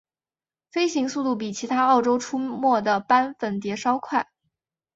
[0.71, 4.31] 飞行速度比其他澳洲出没的斑粉蝶稍快。